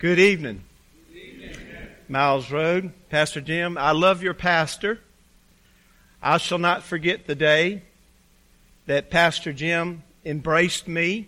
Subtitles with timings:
[0.00, 0.62] Good evening.
[2.08, 3.76] Miles Road, Pastor Jim.
[3.76, 5.00] I love your pastor.
[6.22, 7.82] I shall not forget the day
[8.86, 11.26] that Pastor Jim embraced me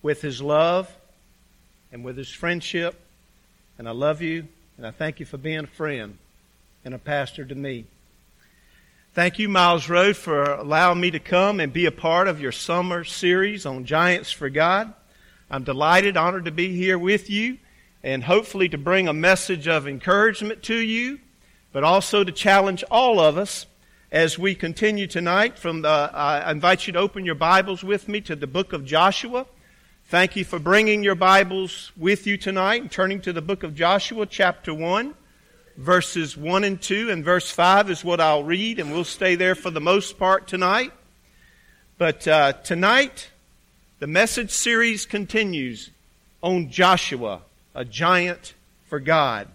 [0.00, 0.94] with his love
[1.90, 3.00] and with his friendship.
[3.80, 4.46] And I love you,
[4.76, 6.18] and I thank you for being a friend
[6.84, 7.86] and a pastor to me.
[9.12, 12.52] Thank you, Miles Road, for allowing me to come and be a part of your
[12.52, 14.94] summer series on Giants for God.
[15.48, 17.58] I'm delighted, honored to be here with you
[18.02, 21.20] and hopefully to bring a message of encouragement to you,
[21.72, 23.66] but also to challenge all of us
[24.10, 25.58] as we continue tonight.
[25.58, 28.84] From the, I invite you to open your Bibles with me to the book of
[28.84, 29.46] Joshua.
[30.06, 33.74] Thank you for bringing your Bibles with you tonight and turning to the book of
[33.74, 35.14] Joshua, chapter 1,
[35.76, 39.54] verses 1 and 2, and verse 5 is what I'll read, and we'll stay there
[39.54, 40.92] for the most part tonight.
[41.98, 43.30] But uh, tonight,
[43.98, 45.90] the message series continues
[46.42, 47.40] on Joshua
[47.74, 48.52] a giant
[48.88, 49.48] for God.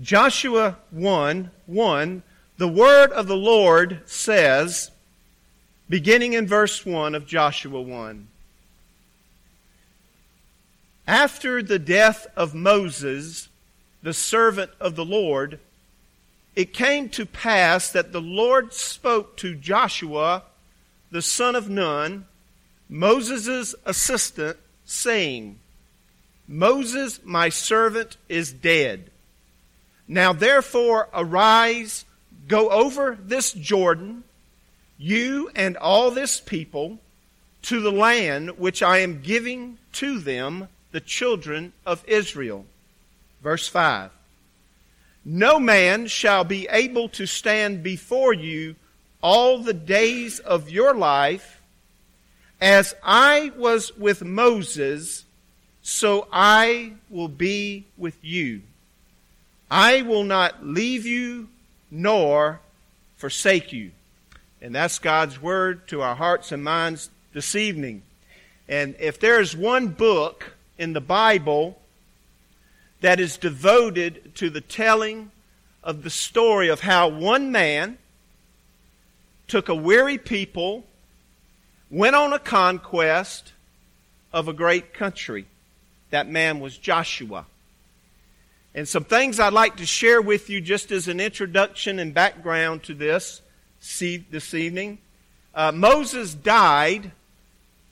[0.00, 2.22] Joshua 1 1,
[2.56, 4.92] the word of the Lord says,
[5.88, 8.28] beginning in verse 1 of Joshua 1.
[11.08, 13.48] After the death of Moses,
[14.04, 15.58] the servant of the Lord,
[16.54, 20.44] it came to pass that the Lord spoke to Joshua,
[21.10, 22.26] the son of Nun,
[22.88, 25.58] Moses' assistant, saying,
[26.46, 29.10] Moses, my servant, is dead.
[30.06, 32.06] Now therefore arise,
[32.46, 34.24] go over this Jordan,
[34.96, 36.98] you and all this people,
[37.62, 42.64] to the land which I am giving to them, the children of Israel.
[43.42, 44.10] Verse 5.
[45.24, 48.76] No man shall be able to stand before you
[49.20, 51.57] all the days of your life,
[52.60, 55.24] as I was with Moses
[55.90, 58.60] so I will be with you.
[59.70, 61.48] I will not leave you
[61.90, 62.60] nor
[63.16, 63.92] forsake you.
[64.60, 68.02] And that's God's word to our hearts and minds this evening.
[68.68, 71.78] And if there is one book in the Bible
[73.00, 75.30] that is devoted to the telling
[75.82, 77.96] of the story of how one man
[79.46, 80.84] took a weary people,
[81.90, 83.52] went on a conquest
[84.32, 85.46] of a great country
[86.10, 87.46] that man was Joshua.
[88.74, 92.82] And some things I'd like to share with you just as an introduction and background
[92.84, 93.42] to this
[93.98, 94.98] this evening.
[95.54, 97.12] Uh, Moses died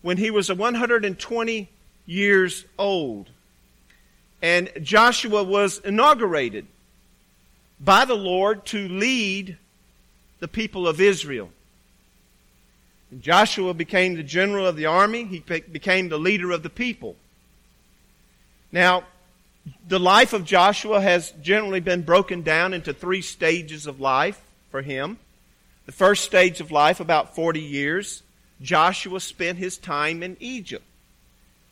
[0.02, 1.68] when he was 120
[2.06, 3.30] years old.
[4.42, 6.66] And Joshua was inaugurated
[7.80, 9.56] by the Lord to lead
[10.38, 11.50] the people of Israel.
[13.16, 17.16] And Joshua became the general of the army, he became the leader of the people.
[18.70, 19.04] Now,
[19.88, 24.38] the life of Joshua has generally been broken down into three stages of life
[24.70, 25.18] for him.
[25.86, 28.22] The first stage of life, about 40 years,
[28.60, 30.84] Joshua spent his time in Egypt.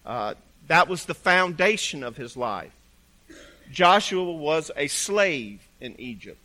[0.06, 0.36] Uh,
[0.68, 2.72] that was the foundation of his life.
[3.70, 6.40] Joshua was a slave in Egypt.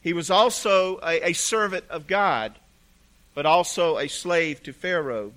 [0.00, 2.54] He was also a, a servant of God,
[3.40, 5.32] but also a slave to Pharaoh.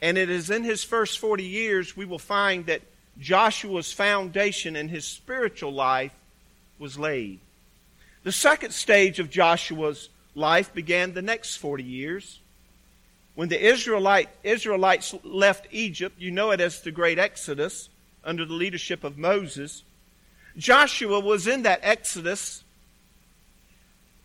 [0.00, 2.82] And it is in his first 40 years we will find that
[3.18, 6.12] Joshua's foundation in his spiritual life
[6.78, 7.40] was laid.
[8.22, 12.38] The second stage of Joshua's life began the next 40 years.
[13.34, 17.88] When the Israelite, Israelites left Egypt, you know it as the Great Exodus
[18.22, 19.82] under the leadership of Moses.
[20.56, 22.62] Joshua was in that Exodus.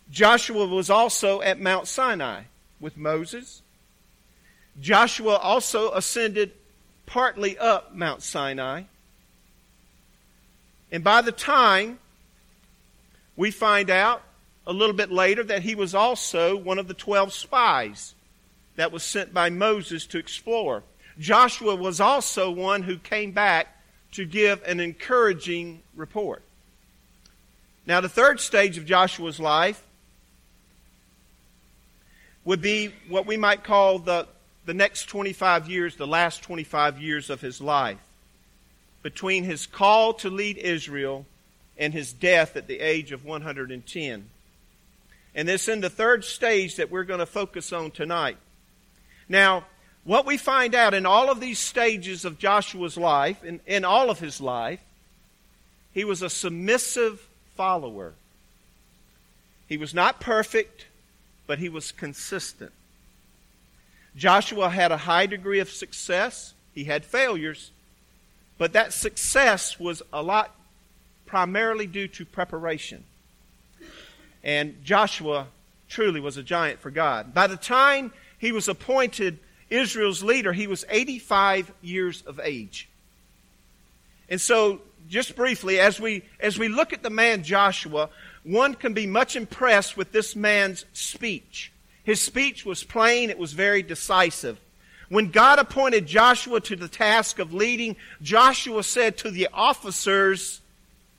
[0.08, 2.42] Joshua was also at Mount Sinai
[2.82, 3.62] with Moses.
[4.78, 6.52] Joshua also ascended
[7.06, 8.82] partly up Mount Sinai.
[10.90, 11.98] And by the time
[13.36, 14.22] we find out
[14.66, 18.14] a little bit later that he was also one of the 12 spies
[18.76, 20.82] that was sent by Moses to explore.
[21.18, 23.68] Joshua was also one who came back
[24.12, 26.42] to give an encouraging report.
[27.86, 29.82] Now, the third stage of Joshua's life
[32.44, 34.26] would be what we might call the
[34.64, 37.98] the next 25 years, the last 25 years of his life,
[39.02, 41.26] between his call to lead Israel
[41.76, 44.28] and his death at the age of 110.
[45.34, 48.36] And this in the third stage that we're going to focus on tonight.
[49.28, 49.64] Now,
[50.04, 54.10] what we find out in all of these stages of Joshua's life, in, in all
[54.10, 54.80] of his life,
[55.92, 58.12] he was a submissive follower.
[59.68, 60.86] He was not perfect,
[61.46, 62.72] but he was consistent.
[64.16, 66.54] Joshua had a high degree of success.
[66.74, 67.70] He had failures,
[68.58, 70.54] But that success was a lot
[71.26, 73.04] primarily due to preparation.
[74.44, 75.46] And Joshua
[75.88, 77.34] truly was a giant for God.
[77.34, 79.38] By the time he was appointed
[79.70, 82.88] Israel's leader, he was 85 years of age.
[84.28, 88.08] And so, just briefly, as we, as we look at the man Joshua,
[88.44, 91.72] one can be much impressed with this man's speech.
[92.04, 94.58] His speech was plain, it was very decisive.
[95.08, 100.60] When God appointed Joshua to the task of leading, Joshua said to the officers,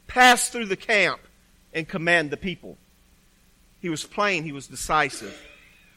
[0.08, 1.22] Pass through the camp
[1.74, 2.78] and command the people.
[3.82, 5.40] He was plain, he was decisive.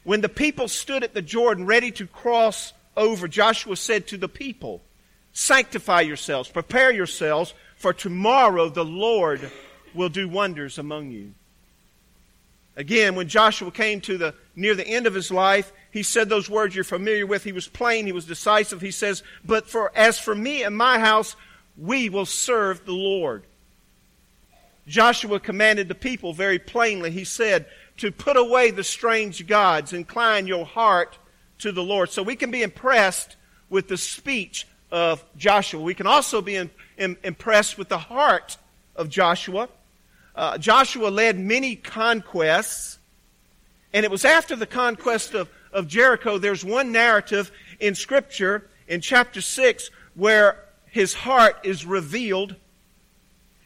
[0.03, 4.29] When the people stood at the Jordan ready to cross over, Joshua said to the
[4.29, 4.81] people,
[5.33, 9.51] Sanctify yourselves, prepare yourselves, for tomorrow the Lord
[9.93, 11.33] will do wonders among you.
[12.75, 16.47] Again, when Joshua came to the near the end of his life, he said those
[16.49, 17.43] words you're familiar with.
[17.43, 18.81] He was plain, he was decisive.
[18.81, 21.35] He says, "But for as for me and my house,
[21.75, 23.43] we will serve the Lord."
[24.87, 27.09] Joshua commanded the people very plainly.
[27.09, 27.65] He said,
[27.97, 31.17] "To put away the strange gods, incline your heart
[31.59, 33.35] to the Lord." So we can be impressed
[33.69, 35.81] with the speech of Joshua.
[35.81, 38.57] We can also be in, in, impressed with the heart
[38.95, 39.67] of Joshua.
[40.37, 42.99] Uh, Joshua led many conquests,
[43.91, 49.01] and it was after the conquest of, of Jericho, there's one narrative in Scripture in
[49.01, 52.55] chapter 6 where his heart is revealed.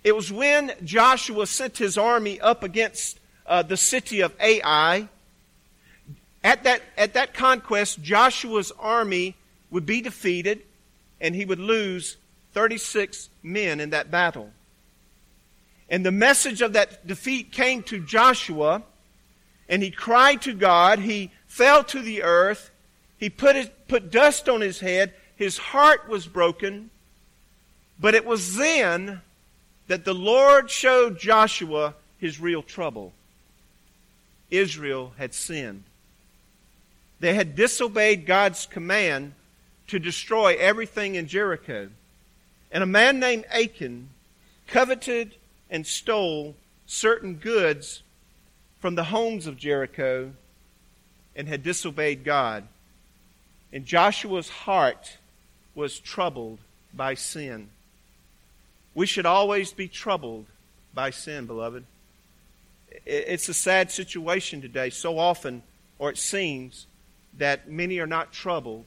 [0.06, 5.10] It was when Joshua sent his army up against uh, the city of Ai.
[6.42, 9.36] At that, at that conquest, Joshua's army
[9.70, 10.62] would be defeated
[11.20, 12.16] and he would lose
[12.54, 14.52] 36 men in that battle.
[15.92, 18.82] And the message of that defeat came to Joshua,
[19.68, 21.00] and he cried to God.
[21.00, 22.72] He fell to the earth.
[23.18, 25.14] He put, his, put dust on his head.
[25.36, 26.90] His heart was broken.
[28.00, 29.22] But it was then
[29.88, 33.12] that the Lord showed Joshua his real trouble.
[34.50, 35.84] Israel had sinned.
[37.20, 39.34] They had disobeyed God's command
[39.88, 41.90] to destroy everything in Jericho.
[42.72, 44.08] And a man named Achan
[44.68, 45.36] coveted
[45.72, 48.04] and stole certain goods
[48.80, 50.34] from the homes of Jericho
[51.36, 52.68] and had disobeyed God.
[53.72, 55.18] And Joshua's heart
[55.74, 56.60] was troubled
[56.94, 57.70] by sin.
[58.94, 60.46] We should always be troubled
[60.94, 61.86] by sin, beloved.
[63.06, 65.64] It's a sad situation today, so often,
[65.98, 66.88] or it seems,
[67.38, 68.84] that many are not troubled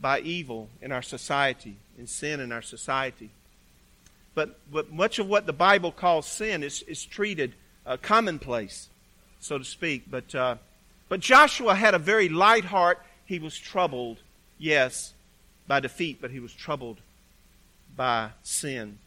[0.00, 3.30] by evil in our society, and sin in our society.
[4.36, 7.54] But, but much of what the Bible calls sin is, is treated
[7.86, 8.90] uh, commonplace,
[9.40, 10.10] so to speak.
[10.10, 10.56] But, uh,
[11.08, 13.02] but Joshua had a very light heart.
[13.24, 14.18] He was troubled,
[14.58, 15.14] yes,
[15.66, 16.98] by defeat, but he was troubled
[17.96, 18.98] by sin.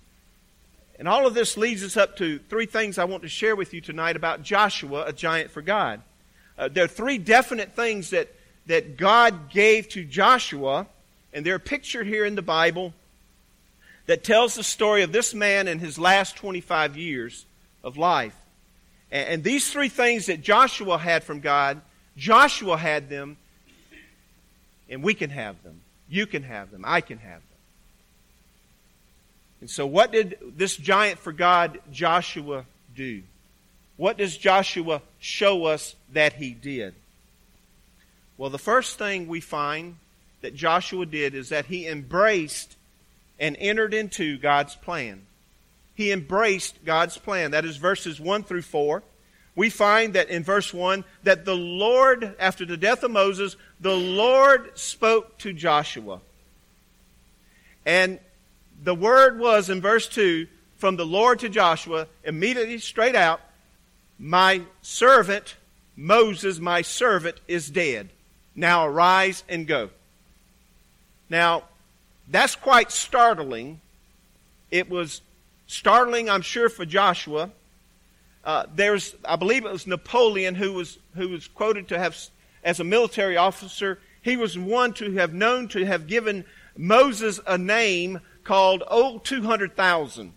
[0.98, 3.72] And all of this leads us up to three things I want to share with
[3.72, 6.02] you tonight about Joshua, a giant for God.
[6.58, 8.34] Uh, there are three definite things that,
[8.66, 10.88] that God gave to Joshua,
[11.32, 12.96] and they're pictured here in the Bible
[14.10, 17.46] that tells the story of this man in his last 25 years
[17.84, 18.36] of life.
[19.12, 21.80] And, these three things that Joshua had from God,
[22.18, 23.38] Joshua had them,
[24.90, 25.82] and we can have them.
[26.10, 26.84] You can have them.
[26.88, 27.58] I can have them.
[29.62, 33.22] And so, what did this giant for God, Joshua, do?
[33.96, 36.96] What does Joshua show us that he did?
[38.40, 39.98] Well, the first thing we find
[40.42, 42.76] that Joshua did is that he embraced
[43.40, 45.26] and entered into God's plan.
[45.96, 47.52] He embraced God's plan.
[47.52, 49.04] That is verses 1 through 4.
[49.56, 53.96] We find that in verse 1 that the Lord, after the death of Moses, the
[53.96, 56.22] Lord spoke to Joshua.
[57.86, 58.20] And
[58.82, 63.42] the word was in verse 2 from the Lord to Joshua, immediately straight out,
[64.18, 65.58] My servant,
[65.98, 68.10] Moses, my servant, is dead.
[68.56, 69.90] Now arise and go.
[71.30, 71.64] Now,
[72.30, 73.82] that's quite startling.
[74.72, 75.22] It was
[75.68, 77.52] startling, I'm sure, for Joshua.
[78.44, 82.18] Uh, there's, I believe it was Napoleon who was, who was quoted to have,
[82.64, 86.46] as a military officer, he was one to have known to have given
[86.78, 90.34] Moses a name called Old 200,000.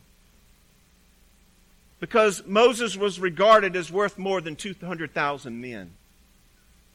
[2.01, 5.93] Because Moses was regarded as worth more than 200,000 men.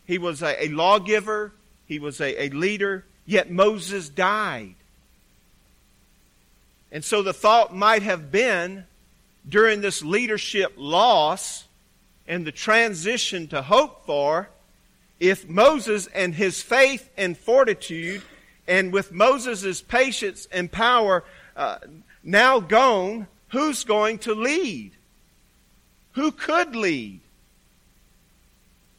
[0.05, 1.53] He was a, a lawgiver,
[1.85, 4.75] he was a, a leader, yet Moses died.
[6.91, 8.85] And so the thought might have been
[9.47, 11.65] during this leadership loss
[12.27, 14.49] and the transition to hope for,
[15.19, 18.21] if Moses and his faith and fortitude,
[18.67, 21.23] and with Moses' patience and power,
[21.55, 21.77] uh,
[22.23, 24.91] now gone, who's going to lead?
[26.13, 27.21] Who could lead?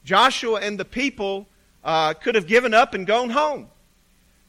[0.05, 1.47] Joshua and the people
[1.85, 3.69] uh, could have given up and gone home.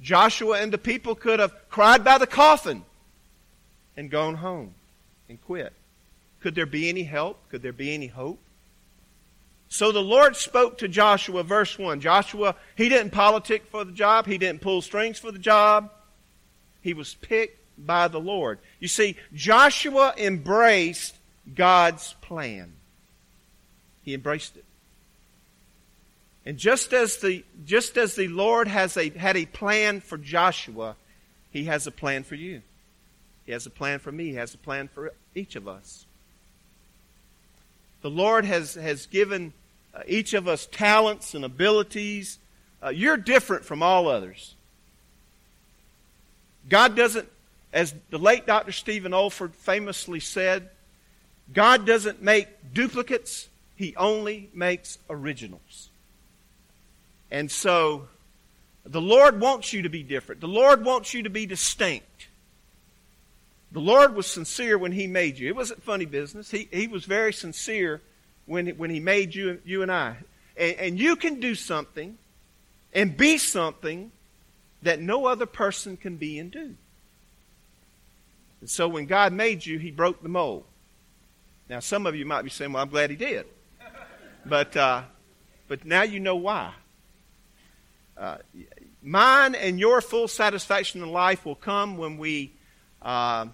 [0.01, 2.83] Joshua and the people could have cried by the coffin
[3.99, 4.73] and gone home
[5.27, 5.73] and quit.
[6.39, 7.37] Could there be any help?
[7.49, 8.39] Could there be any hope?
[9.67, 11.99] So the Lord spoke to Joshua, verse 1.
[11.99, 15.91] Joshua, he didn't politic for the job, he didn't pull strings for the job.
[16.81, 18.59] He was picked by the Lord.
[18.79, 21.17] You see, Joshua embraced
[21.53, 22.71] God's plan.
[24.03, 24.63] He embraced it.
[26.45, 30.95] And just as the, just as the Lord has a, had a plan for Joshua,
[31.51, 32.61] He has a plan for you.
[33.49, 34.25] He has a plan for me.
[34.25, 36.05] He has a plan for each of us.
[38.03, 39.53] The Lord has, has given
[39.91, 42.37] uh, each of us talents and abilities.
[42.79, 44.53] Uh, you're different from all others.
[46.69, 47.27] God doesn't,
[47.73, 48.71] as the late Dr.
[48.71, 50.69] Stephen Olford famously said,
[51.51, 55.89] God doesn't make duplicates, He only makes originals.
[57.31, 58.09] And so,
[58.85, 60.39] the Lord wants you to be different.
[60.39, 62.05] The Lord wants you to be distinct.
[63.71, 65.47] The Lord was sincere when He made you.
[65.47, 66.49] It wasn't funny business.
[66.49, 68.01] He, he was very sincere
[68.45, 70.17] when, when He made you, you and I.
[70.57, 72.17] And, and you can do something
[72.93, 74.11] and be something
[74.81, 76.75] that no other person can be and do.
[78.61, 80.65] And so when God made you, He broke the mold.
[81.69, 83.45] Now, some of you might be saying, well, I'm glad He did.
[84.45, 85.03] But, uh,
[85.67, 86.71] but now you know why.
[88.17, 88.37] Uh,
[89.03, 92.53] mine and your full satisfaction in life will come when we,
[93.01, 93.47] uh,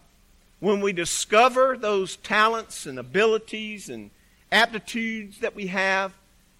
[0.66, 4.10] when we discover those talents and abilities and
[4.52, 6.12] aptitudes that we have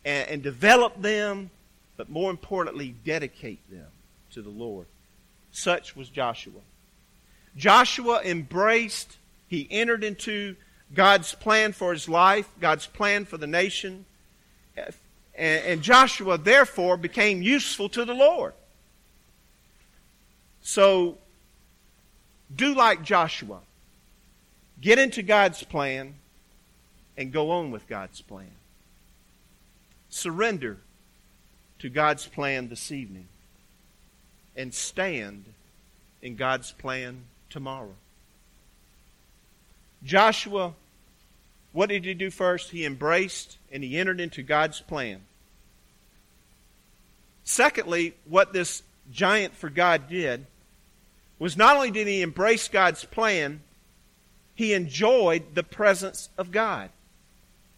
[0.06, 1.50] and, and develop them,
[1.98, 3.88] but more importantly, dedicate them
[4.30, 4.86] to the Lord.
[5.52, 6.62] Such was Joshua.
[7.58, 10.56] Joshua embraced, he entered into
[10.94, 14.06] God's plan for his life, God's plan for the nation.
[15.34, 18.54] And, Joshua, therefore, became useful to the Lord.
[20.62, 21.18] So,
[22.56, 23.62] do like Joshua.
[24.82, 26.16] Get into God's plan
[27.18, 28.52] and go on with God's plan.
[30.10, 30.78] Surrender
[31.80, 33.28] to God's plan this evening
[34.56, 35.46] and stand
[36.22, 37.94] in God's plan tomorrow.
[40.04, 40.74] Joshua,
[41.72, 42.72] what did he do first?
[42.72, 45.22] He embraced and he entered into God's plan.
[47.44, 50.46] Secondly, what this giant for God did
[51.38, 53.62] was not only did he embrace God's plan,
[54.56, 56.90] he enjoyed the presence of God.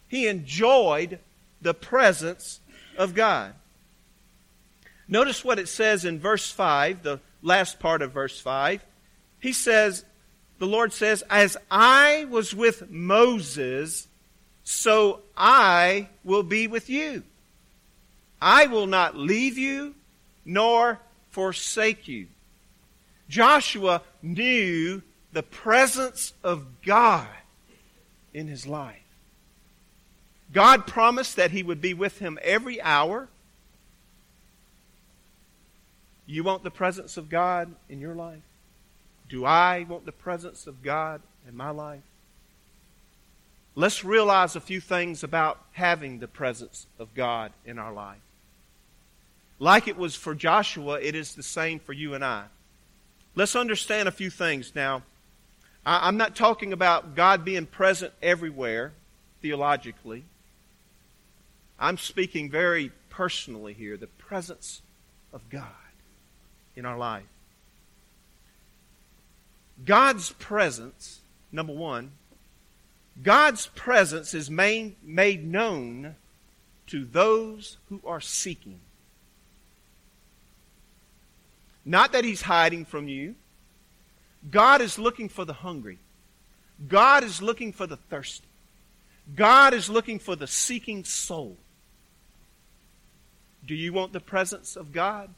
[0.06, 1.18] He enjoyed
[1.60, 2.60] the presence
[2.96, 3.52] of God.
[5.08, 8.84] Notice what it says in verse 5, the last part of verse 5.
[9.40, 10.04] He says,
[10.58, 14.08] the Lord says, As I was with Moses,
[14.64, 17.22] so I will be with you.
[18.40, 19.94] I will not leave you
[20.44, 22.26] nor forsake you.
[23.28, 27.28] Joshua knew the presence of God
[28.32, 28.96] in his life.
[30.52, 33.28] God promised that he would be with him every hour
[36.28, 38.42] you want the presence of God in your life?
[39.30, 42.02] Do I want the presence of God in my life?
[43.74, 48.20] Let's realize a few things about having the presence of God in our life.
[49.58, 52.44] Like it was for Joshua, it is the same for you and I.
[53.34, 55.02] Let's understand a few things now.
[55.84, 58.92] I'm not talking about God being present everywhere
[59.40, 60.24] theologically.
[61.78, 64.82] I'm speaking very personally here the presence
[65.32, 65.64] of God
[66.76, 67.24] in our life.
[69.84, 71.20] God's presence,
[71.52, 72.12] number one,
[73.22, 76.16] God's presence is made, made known
[76.88, 78.80] to those who are seeking.
[81.84, 83.34] Not that He's hiding from you.
[84.50, 85.98] God is looking for the hungry.
[86.86, 88.46] God is looking for the thirsty.
[89.34, 91.56] God is looking for the seeking soul.
[93.66, 95.28] Do you want the presence of God?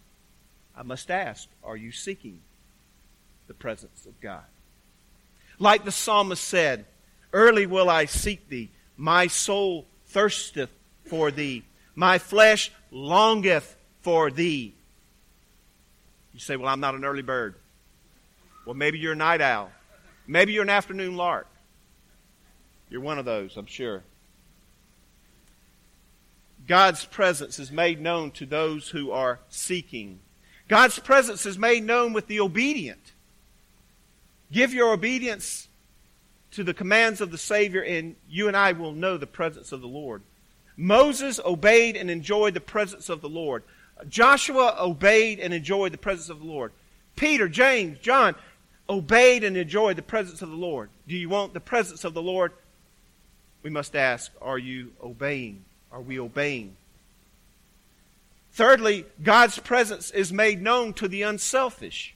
[0.77, 2.41] I must ask, are you seeking
[3.49, 4.45] the presence of God?
[5.59, 6.85] Like the psalmist said,
[7.33, 8.71] Early will I seek thee.
[8.97, 10.71] My soul thirsteth
[11.05, 11.65] for thee.
[11.95, 14.75] My flesh longeth for thee.
[16.33, 17.55] You say, Well, I'm not an early bird.
[18.71, 19.73] Well, maybe you're a night owl.
[20.29, 21.49] Maybe you're an afternoon lark.
[22.89, 24.05] You're one of those, I'm sure.
[26.69, 30.21] God's presence is made known to those who are seeking
[30.69, 33.13] God's presence is made known with the obedient.
[34.53, 35.67] Give your obedience
[36.53, 39.81] to the commands of the Savior, and you and I will know the presence of
[39.81, 40.23] the Lord.
[40.77, 43.65] Moses obeyed and enjoyed the presence of the Lord.
[44.09, 46.71] Joshua obeyed and enjoyed the presence of the Lord.
[47.17, 48.37] Peter, James, John
[48.91, 50.91] obeyed and enjoyed the presence of the Lord.
[51.07, 52.53] Do you want the presence of the Lord?
[53.63, 55.65] We must ask, are you obeying?
[55.93, 56.77] Are we obeying?
[58.53, 62.15] Thirdly, God's presence is made known to the unselfish.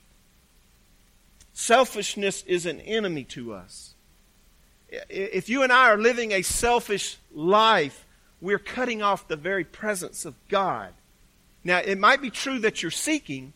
[1.53, 3.93] Selfishness is an enemy to us.
[5.09, 8.05] If you and I are living a selfish life,
[8.41, 10.89] we're cutting off the very presence of God.
[11.63, 13.53] Now, it might be true that you're seeking,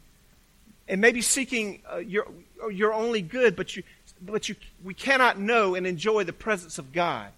[0.88, 2.28] and maybe seeking uh, your,
[2.72, 3.84] your only good, but, you,
[4.22, 7.30] but you, we cannot know and enjoy the presence of God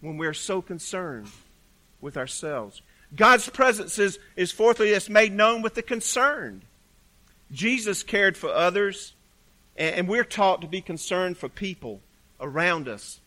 [0.00, 1.28] when we're so concerned
[2.00, 2.82] with ourselves.
[3.14, 6.62] God's presence is, is fourthly, it's made known with the concerned.
[7.52, 9.12] Jesus cared for others,
[9.76, 12.00] and, and we're taught to be concerned for people
[12.40, 13.20] around us.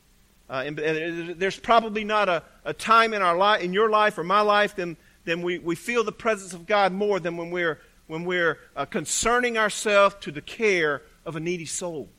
[0.49, 4.17] Uh, and, and, there's probably not a, a time in our life, in your life
[4.17, 7.51] or my life, than, then we, we feel the presence of God more than when
[7.51, 12.09] we're, when we're uh, concerning ourselves to the care of a needy soul.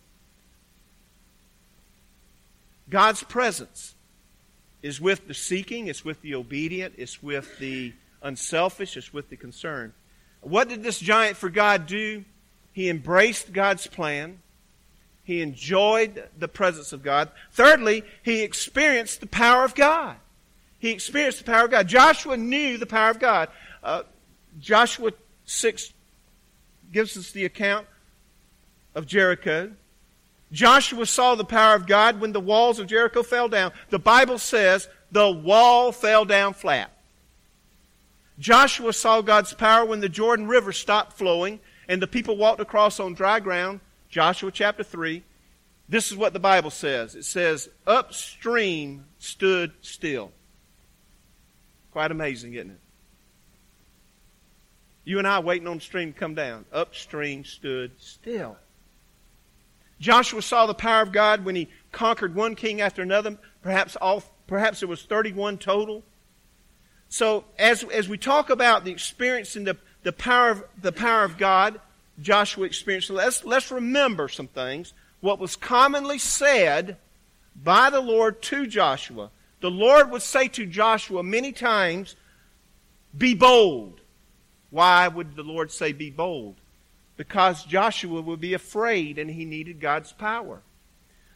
[2.89, 3.95] God's presence
[4.83, 9.37] is with the seeking, it's with the obedient, it's with the unselfish, it's with the
[9.37, 9.93] concerned.
[10.41, 12.25] What did this giant for God do?
[12.73, 14.39] He embraced God's plan.
[15.25, 17.31] He enjoyed the presence of God.
[17.51, 20.17] Thirdly, he experienced the power of God.
[20.79, 21.89] He experienced the power of God.
[21.89, 23.49] Joshua knew the power of God.
[23.83, 24.03] Uh,
[24.61, 25.11] Joshua
[25.47, 25.93] 6
[26.93, 27.87] gives us the account
[28.95, 29.73] of Jericho.
[30.53, 33.73] Joshua saw the power of God when the walls of Jericho fell down.
[33.91, 36.91] The Bible says the wall fell down flat.
[38.39, 43.01] Joshua saw God's power when the Jordan River stopped flowing and the people walked across
[43.01, 43.81] on dry ground.
[44.09, 45.23] Joshua chapter 3.
[45.89, 50.33] This is what the Bible says it says, Upstream stood still.
[51.93, 52.81] Quite amazing, isn't it?
[55.07, 56.67] You and I waiting on the stream to come down.
[56.71, 58.59] Upstream stood still.
[59.99, 63.39] Joshua saw the power of God when he conquered one king after another.
[63.63, 66.03] Perhaps all, perhaps it was 31 total.
[67.09, 71.25] So as, as we talk about the experience and the, the power of the power
[71.25, 71.81] of God,
[72.21, 73.09] Joshua experienced.
[73.09, 74.93] Let's, let's remember some things.
[75.21, 76.99] What was commonly said
[77.55, 82.17] by the Lord to Joshua the Lord would say to Joshua many times,
[83.17, 84.01] Be bold.
[84.77, 86.57] Why would the Lord say, Be bold?
[87.17, 90.61] Because Joshua would be afraid and he needed God's power.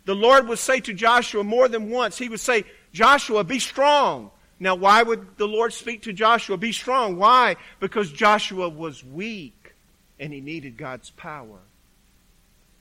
[0.05, 4.31] The Lord would say to Joshua more than once, He would say, Joshua, be strong.
[4.59, 7.17] Now, why would the Lord speak to Joshua, Be strong?
[7.17, 7.57] Why?
[7.81, 9.73] Because Joshua was weak
[10.19, 11.61] and he needed God's power.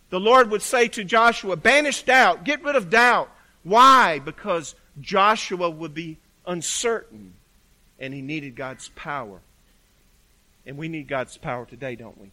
[0.09, 3.31] The Lord would say to Joshua, Banish doubt, get rid of doubt.
[3.63, 4.19] Why?
[4.19, 7.35] Because Joshua would be uncertain
[7.97, 9.39] and he needed God's power.
[10.65, 12.31] And we need God's power today, don't we?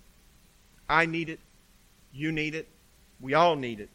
[0.88, 1.40] I need it.
[2.12, 2.68] You need it.
[3.20, 3.90] We all need it.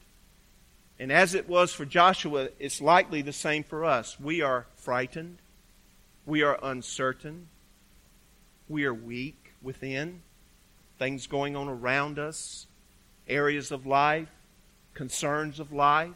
[1.00, 4.20] And as it was for Joshua, it's likely the same for us.
[4.20, 5.40] We are frightened.
[6.26, 7.48] We are uncertain.
[8.70, 10.22] We are weak within.
[11.00, 12.68] Things going on around us,
[13.28, 14.30] areas of life,
[14.94, 16.14] concerns of life.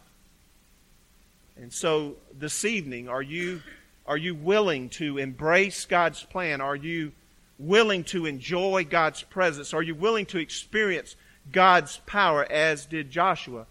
[1.57, 3.61] And so this evening, are you,
[4.05, 6.61] are you willing to embrace God's plan?
[6.61, 7.13] Are you
[7.57, 9.73] willing to enjoy God's presence?
[9.73, 11.15] Are you willing to experience
[11.51, 13.65] God's power as did Joshua?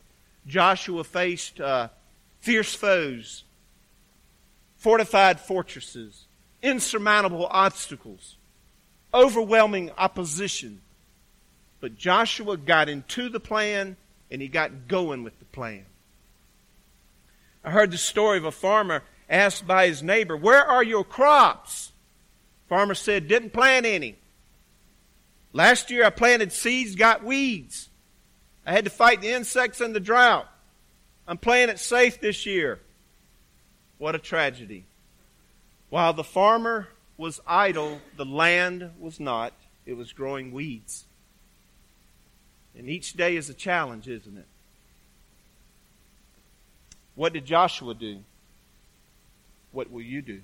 [0.47, 1.88] Joshua faced uh,
[2.40, 3.44] fierce foes,
[4.77, 6.27] fortified fortresses,
[6.62, 8.37] insurmountable obstacles,
[9.12, 10.81] overwhelming opposition.
[11.81, 13.97] But Joshua got into the plan
[14.31, 15.85] and he got going with the plan.
[17.64, 21.92] I heard the story of a farmer asked by his neighbor, Where are your crops?
[22.68, 24.16] Farmer said, Didn't plant any.
[25.53, 27.88] Last year I planted seeds, got weeds.
[28.66, 30.48] I had to fight the insects and the drought.
[31.29, 32.81] I'm playing it safe this year.
[33.98, 34.85] What a tragedy.
[35.90, 39.53] While the farmer was idle, the land was not.
[39.87, 41.05] It was growing weeds.
[42.77, 44.46] And each day is a challenge, isn't it?
[47.14, 48.18] What did Joshua do?
[49.70, 50.40] What will you do?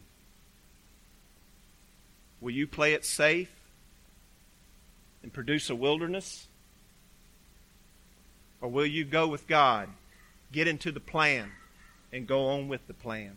[2.40, 3.50] Will you play it safe
[5.22, 6.46] and produce a wilderness?
[8.60, 9.88] Or will you go with God,
[10.52, 11.50] get into the plan,
[12.12, 13.36] and go on with the plan?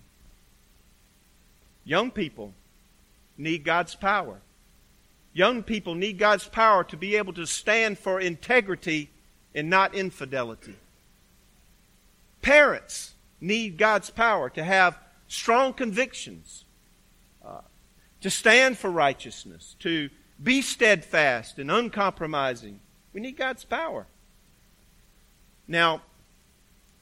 [1.85, 2.53] Young people
[3.37, 4.39] need God's power.
[5.33, 9.09] Young people need God's power to be able to stand for integrity
[9.55, 10.75] and not infidelity.
[12.41, 16.65] Parents need God's power to have strong convictions,
[18.23, 20.09] to stand for righteousness, to
[20.41, 22.79] be steadfast and uncompromising.
[23.13, 24.07] We need God's power.
[25.67, 26.01] Now,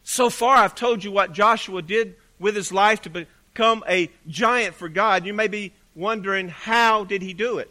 [0.03, 4.75] so far I've told you what Joshua did with his life to become a giant
[4.75, 5.25] for God.
[5.25, 7.69] You may be wondering, how did he do it?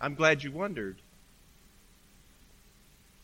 [0.00, 0.96] I'm glad you wondered.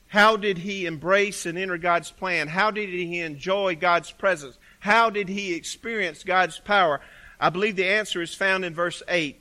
[0.09, 2.49] How did he embrace and enter God's plan?
[2.49, 4.57] How did he enjoy God's presence?
[4.81, 7.01] How did he experience God's power?
[7.39, 9.39] I believe the answer is found in verse 8.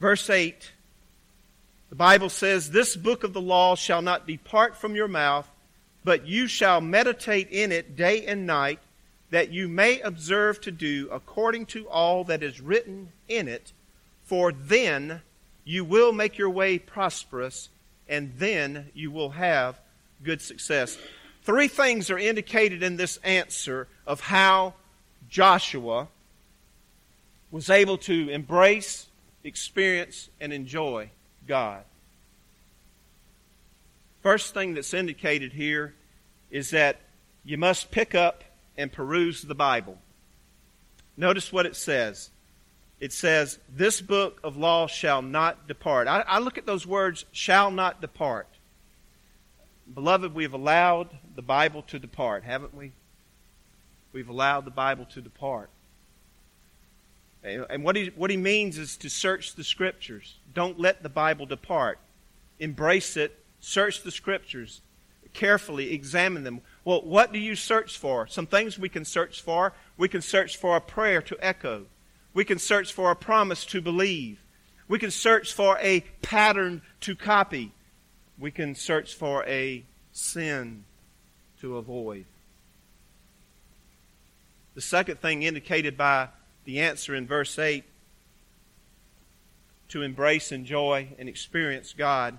[0.00, 0.72] Verse 8,
[1.90, 5.46] the Bible says, This book of the law shall not depart from your mouth,
[6.04, 8.78] but you shall meditate in it day and night,
[9.28, 13.72] that you may observe to do according to all that is written in it,
[14.24, 15.20] for then
[15.64, 17.68] you will make your way prosperous,
[18.08, 19.78] and then you will have
[20.22, 20.96] good success.
[21.42, 24.74] Three things are indicated in this answer of how
[25.28, 26.08] Joshua
[27.50, 29.06] was able to embrace,
[29.44, 31.10] experience, and enjoy
[31.46, 31.84] God.
[34.22, 35.94] First thing that's indicated here
[36.50, 37.00] is that
[37.44, 38.44] you must pick up
[38.76, 39.98] and peruse the Bible.
[41.16, 42.30] Notice what it says.
[43.00, 46.06] It says, This book of law shall not depart.
[46.06, 48.46] I, I look at those words, shall not depart.
[49.92, 52.92] Beloved, we've allowed the Bible to depart, haven't we?
[54.12, 55.70] We've allowed the Bible to depart.
[57.42, 60.36] And what he, what he means is to search the Scriptures.
[60.54, 61.98] Don't let the Bible depart.
[62.58, 63.38] Embrace it.
[63.60, 64.82] Search the Scriptures.
[65.32, 66.60] Carefully examine them.
[66.84, 68.26] Well, what do you search for?
[68.26, 69.72] Some things we can search for.
[69.96, 71.86] We can search for a prayer to echo.
[72.34, 74.38] We can search for a promise to believe.
[74.86, 77.72] We can search for a pattern to copy.
[78.38, 80.84] We can search for a sin
[81.60, 82.24] to avoid.
[84.74, 86.28] The second thing indicated by
[86.64, 87.84] the answer in verse 8
[89.88, 92.38] to embrace, enjoy, and experience God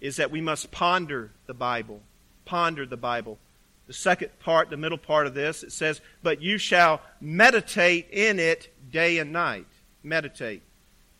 [0.00, 2.00] is that we must ponder the Bible.
[2.44, 3.38] Ponder the Bible.
[3.86, 8.38] The second part, the middle part of this, it says, But you shall meditate in
[8.38, 9.66] it day and night.
[10.02, 10.62] Meditate.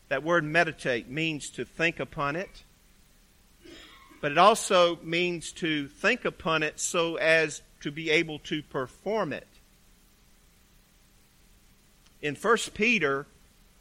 [0.08, 2.64] That word meditate means to think upon it,
[4.20, 9.32] but it also means to think upon it so as to be able to perform
[9.32, 9.48] it
[12.22, 13.26] in 1 Peter,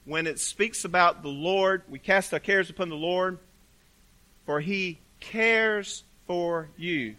[0.06, 3.38] when it speaks about the Lord, we cast our cares upon the Lord,
[4.46, 7.16] for he cares for you.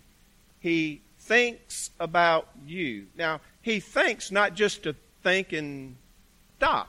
[0.58, 3.06] He thinks about you.
[3.16, 5.96] Now, he thinks not just to think and
[6.58, 6.88] stop.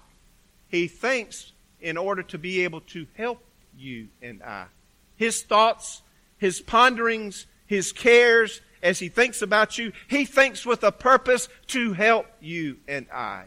[0.68, 3.44] He thinks in order to be able to help
[3.78, 4.66] you and I.
[5.16, 6.02] His thoughts,
[6.38, 11.94] his ponderings, his cares, as he thinks about you, he thinks with a purpose to
[11.94, 13.46] help you and I.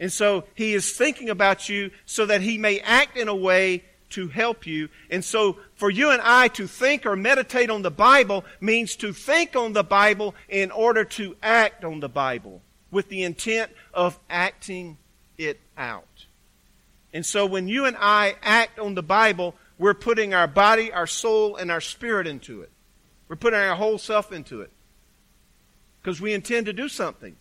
[0.00, 3.84] And so he is thinking about you so that he may act in a way
[4.10, 4.88] to help you.
[5.10, 9.12] And so for you and I to think or meditate on the Bible means to
[9.12, 14.18] think on the Bible in order to act on the Bible with the intent of
[14.30, 14.98] acting
[15.36, 16.26] it out.
[17.12, 21.06] And so when you and I act on the Bible, we're putting our body, our
[21.06, 22.70] soul, and our spirit into it.
[23.28, 24.70] We're putting our whole self into it.
[26.00, 27.36] Because we intend to do something.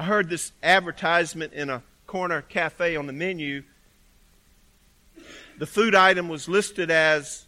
[0.00, 3.64] I heard this advertisement in a corner cafe on the menu.
[5.58, 7.44] The food item was listed as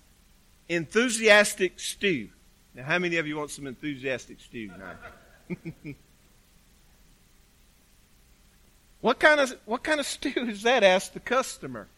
[0.69, 2.29] enthusiastic stew.
[2.75, 5.97] Now, how many of you want some enthusiastic stew tonight?
[9.01, 10.85] what kind of what kind of stew is that?
[10.85, 11.89] asked the customer.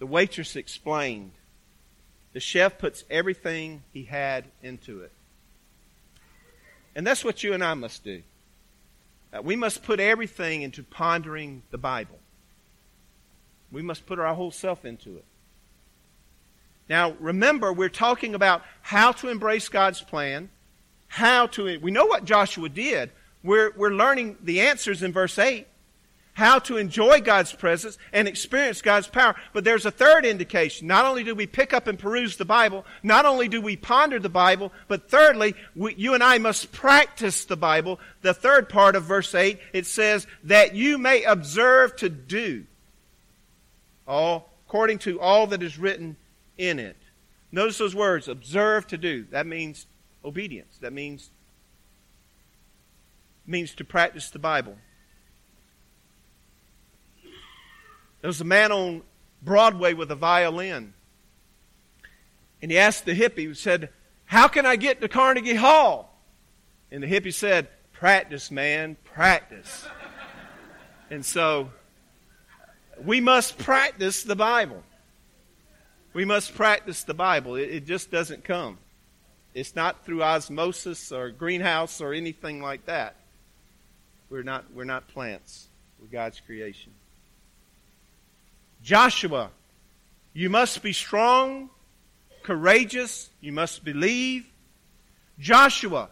[0.00, 1.30] The waitress explained.
[2.32, 5.12] The chef puts everything he had into it.
[6.96, 8.24] And that's what you and I must do.
[9.36, 12.18] Uh, we must put everything into pondering the Bible.
[13.70, 15.24] We must put our whole self into it.
[16.88, 20.50] Now, remember, we're talking about how to embrace God's plan,
[21.08, 21.78] how to.
[21.80, 23.10] We know what Joshua did.
[23.42, 25.66] We're, we're learning the answers in verse 8
[26.36, 29.34] how to enjoy God's presence and experience God's power.
[29.54, 30.86] But there's a third indication.
[30.86, 34.18] Not only do we pick up and peruse the Bible, not only do we ponder
[34.18, 37.98] the Bible, but thirdly, we, you and I must practice the Bible.
[38.20, 42.66] The third part of verse 8, it says, that you may observe to do
[44.06, 46.16] all according to all that is written
[46.58, 46.98] in it.
[47.50, 49.24] Notice those words, observe to do.
[49.30, 49.86] That means
[50.22, 50.76] obedience.
[50.82, 51.30] That means
[53.46, 54.76] means to practice the Bible.
[58.20, 59.02] There was a man on
[59.42, 60.92] Broadway with a violin.
[62.62, 63.90] And he asked the hippie, he said,
[64.24, 66.12] How can I get to Carnegie Hall?
[66.90, 69.86] And the hippie said, Practice, man, practice.
[71.10, 71.70] and so
[73.04, 74.82] we must practice the Bible.
[76.12, 77.56] We must practice the Bible.
[77.56, 78.78] It, it, just doesn't come.
[79.54, 83.16] It's not through osmosis or greenhouse or anything like that.
[84.30, 85.68] We're not, we're not plants.
[86.00, 86.92] We're God's creation.
[88.86, 89.50] Joshua,
[90.32, 91.70] you must be strong,
[92.44, 94.46] courageous, you must believe.
[95.40, 96.08] Joshua,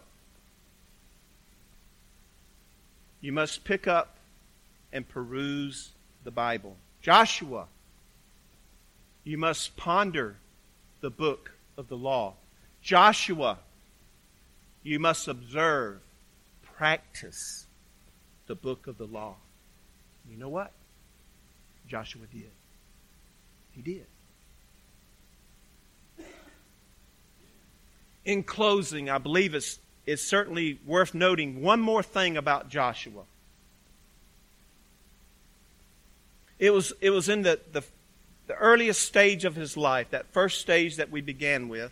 [3.21, 4.17] you must pick up
[4.91, 5.91] and peruse
[6.25, 6.75] the Bible.
[7.01, 7.67] Joshua,
[9.23, 10.35] you must ponder
[10.99, 12.33] the book of the law.
[12.81, 13.57] Joshua,
[14.83, 16.01] you must observe,
[16.75, 17.67] practice
[18.47, 19.37] the book of the law.
[20.29, 20.73] You know what?
[21.87, 22.51] Joshua did.
[23.75, 24.05] He did.
[28.23, 33.23] In closing, I believe it's, it's certainly worth noting one more thing about Joshua.
[36.57, 37.83] It was, it was in the, the,
[38.47, 41.91] the earliest stage of his life, that first stage that we began with,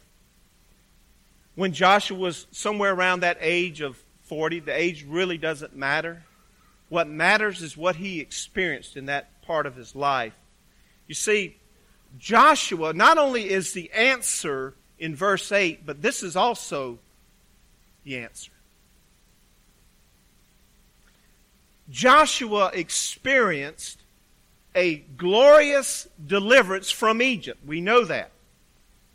[1.55, 4.61] when Joshua was somewhere around that age of 40.
[4.61, 6.23] The age really doesn't matter.
[6.89, 10.33] What matters is what he experienced in that part of his life.
[11.07, 11.57] You see,
[12.17, 16.99] Joshua not only is the answer in verse 8, but this is also
[18.03, 18.51] the answer.
[21.89, 23.99] Joshua experienced
[24.75, 27.59] a glorious deliverance from Egypt.
[27.65, 28.31] We know that.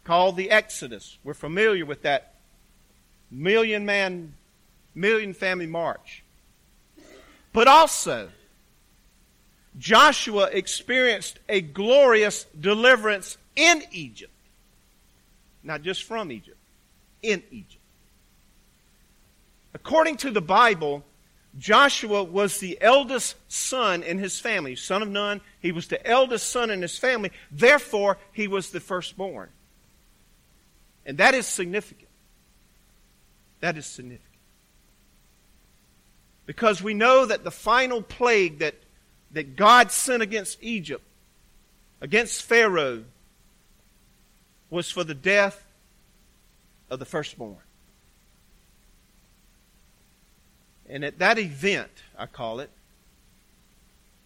[0.04, 1.18] Called the Exodus.
[1.24, 2.34] We're familiar with that
[3.30, 4.34] million man,
[4.94, 6.22] million family march.
[7.52, 8.30] But also,
[9.78, 14.32] Joshua experienced a glorious deliverance in Egypt.
[15.62, 16.56] Not just from Egypt,
[17.22, 17.74] in Egypt.
[19.74, 21.04] According to the Bible,
[21.58, 25.40] Joshua was the eldest son in his family, son of Nun.
[25.60, 27.32] He was the eldest son in his family.
[27.50, 29.48] Therefore, he was the firstborn.
[31.04, 32.08] And that is significant.
[33.60, 34.24] That is significant.
[36.46, 38.74] Because we know that the final plague that,
[39.32, 41.04] that God sent against Egypt,
[42.00, 43.04] against Pharaoh,
[44.70, 45.64] was for the death
[46.90, 47.56] of the firstborn.
[50.88, 52.70] And at that event, I call it,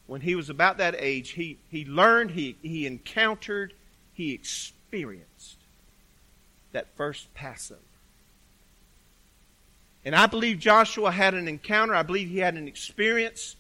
[0.07, 3.73] when he was about that age, he, he learned, he, he encountered,
[4.15, 5.57] he experienced
[6.73, 7.81] that first Passover.
[10.05, 13.57] And I believe Joshua had an encounter, I believe he had an experience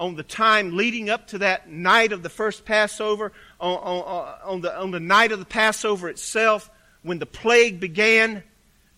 [0.00, 4.60] on the time leading up to that night of the first Passover, on, on, on,
[4.62, 6.70] the, on the night of the Passover itself,
[7.02, 8.42] when the plague began.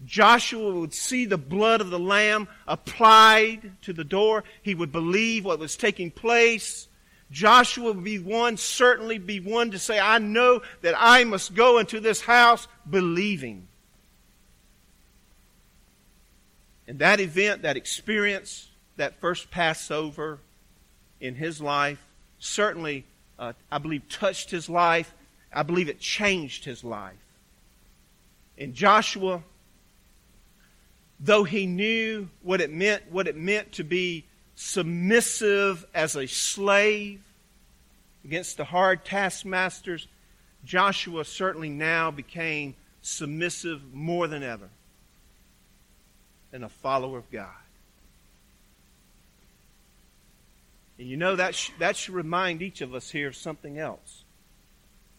[0.05, 4.45] Joshua would see the blood of the Lamb applied to the door.
[4.62, 6.87] He would believe what was taking place.
[7.33, 11.79] Joshua would be one, certainly be one to say, I know that I must go
[11.79, 13.67] into this house believing.
[16.87, 20.38] And that event, that experience, that first Passover
[21.22, 22.04] in his life,
[22.38, 23.06] certainly,
[23.38, 25.14] uh, I believe, touched his life.
[25.50, 27.16] I believe it changed his life.
[28.58, 29.42] In Joshua
[31.22, 34.24] though he knew what it meant, what it meant to be
[34.56, 37.22] submissive as a slave
[38.24, 40.08] against the hard taskmasters,
[40.64, 44.68] Joshua certainly now became submissive more than ever
[46.52, 47.48] and a follower of God.
[51.03, 54.23] And you know, that, sh- that should remind each of us here of something else,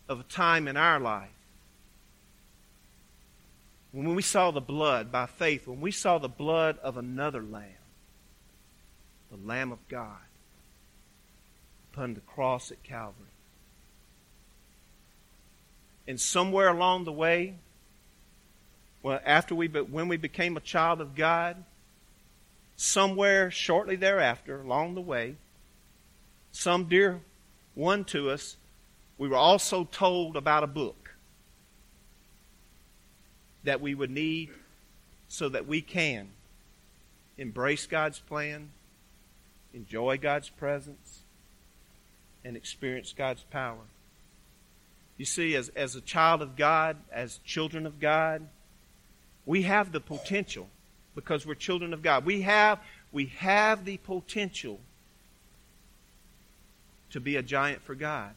[0.08, 1.28] of a time in our life
[3.92, 7.66] when we saw the blood by faith, when we saw the blood of another lamb,
[9.30, 10.22] the Lamb of God,
[11.92, 13.28] upon the cross at Calvary.
[16.08, 17.56] And somewhere along the way,
[19.02, 21.62] well, after we, but when we became a child of God,
[22.78, 25.36] somewhere shortly thereafter, along the way,
[26.54, 27.20] some dear
[27.76, 28.56] one to us,
[29.18, 31.16] we were also told about a book
[33.64, 34.50] that we would need
[35.28, 36.30] so that we can
[37.38, 38.70] embrace God's plan,
[39.74, 41.24] enjoy God's presence,
[42.46, 43.86] and experience God's power.
[45.18, 48.48] You see, as, as a child of God, as children of God,
[49.46, 50.68] we have the potential
[51.16, 52.26] because we're children of God.
[52.26, 52.80] We have,
[53.12, 54.80] we have the potential
[57.14, 58.32] to be a giant for God.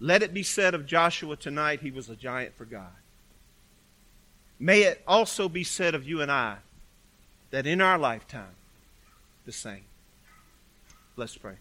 [0.00, 2.92] Let it be said of Joshua tonight, he was a giant for God.
[4.58, 6.56] May it also be said of you and I
[7.50, 8.54] that in our lifetime,
[9.44, 9.84] the same.
[11.16, 11.56] Let's pray.